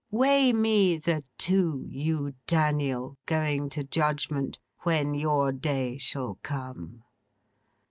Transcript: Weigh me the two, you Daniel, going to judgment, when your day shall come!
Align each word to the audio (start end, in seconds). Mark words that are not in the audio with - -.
Weigh 0.09 0.51
me 0.51 0.97
the 0.97 1.23
two, 1.37 1.85
you 1.87 2.33
Daniel, 2.47 3.19
going 3.27 3.69
to 3.69 3.83
judgment, 3.83 4.57
when 4.79 5.13
your 5.13 5.51
day 5.51 5.99
shall 5.99 6.39
come! 6.41 7.03